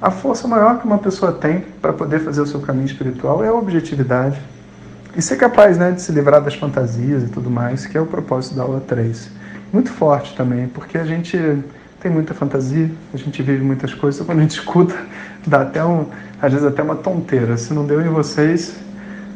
a 0.00 0.10
força 0.10 0.46
maior 0.46 0.78
que 0.78 0.84
uma 0.84 0.98
pessoa 0.98 1.32
tem 1.32 1.60
para 1.80 1.92
poder 1.92 2.20
fazer 2.20 2.40
o 2.40 2.46
seu 2.46 2.60
caminho 2.60 2.86
espiritual 2.86 3.44
é 3.44 3.48
a 3.48 3.54
objetividade. 3.54 4.40
E 5.16 5.20
ser 5.20 5.36
capaz 5.36 5.76
né, 5.76 5.92
de 5.92 6.00
se 6.00 6.10
livrar 6.10 6.42
das 6.42 6.54
fantasias 6.54 7.22
e 7.22 7.28
tudo 7.28 7.50
mais, 7.50 7.86
que 7.86 7.98
é 7.98 8.00
o 8.00 8.06
propósito 8.06 8.54
da 8.54 8.62
aula 8.62 8.80
3. 8.80 9.30
Muito 9.72 9.90
forte 9.90 10.34
também, 10.34 10.68
porque 10.68 10.96
a 10.96 11.04
gente 11.04 11.36
tem 12.02 12.10
muita 12.10 12.34
fantasia, 12.34 12.90
a 13.14 13.16
gente 13.16 13.40
vive 13.42 13.62
muitas 13.62 13.94
coisas, 13.94 14.26
quando 14.26 14.40
a 14.40 14.42
gente 14.42 14.58
escuta, 14.58 14.94
dá 15.46 15.62
até 15.62 15.84
um, 15.84 16.06
às 16.40 16.52
vezes 16.52 16.66
até 16.66 16.82
uma 16.82 16.96
tonteira. 16.96 17.56
Se 17.56 17.72
não 17.72 17.86
deu 17.86 18.00
em 18.04 18.08
vocês, 18.08 18.76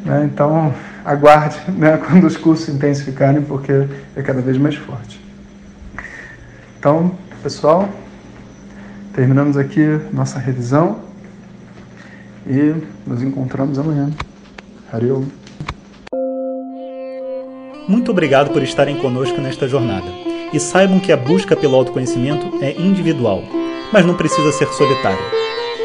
né, 0.03 0.29
então 0.31 0.73
aguarde 1.05 1.57
né, 1.71 1.97
quando 1.97 2.27
os 2.27 2.35
cursos 2.35 2.67
intensificarem, 2.67 3.41
porque 3.41 3.87
é 4.15 4.21
cada 4.21 4.41
vez 4.41 4.57
mais 4.57 4.75
forte. 4.75 5.19
Então, 6.77 7.15
pessoal, 7.41 7.87
terminamos 9.13 9.55
aqui 9.57 9.99
nossa 10.11 10.37
revisão 10.37 10.99
e 12.45 12.75
nos 13.05 13.23
encontramos 13.23 13.79
amanhã. 13.79 14.11
Hariom. 14.91 15.23
Muito 17.87 18.11
obrigado 18.11 18.51
por 18.51 18.61
estarem 18.61 18.97
conosco 18.97 19.39
nesta 19.39 19.67
jornada. 19.67 20.36
E 20.53 20.59
saibam 20.59 20.99
que 20.99 21.11
a 21.11 21.17
busca 21.17 21.55
pelo 21.55 21.75
autoconhecimento 21.75 22.63
é 22.63 22.71
individual, 22.71 23.43
mas 23.91 24.05
não 24.05 24.15
precisa 24.15 24.51
ser 24.51 24.67
solitária. 24.69 25.25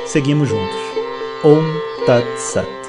Seguimos 0.07 0.49
juntos. 0.49 0.77
Om 1.45 1.63
Tat 2.07 2.27
Sat. 2.37 2.82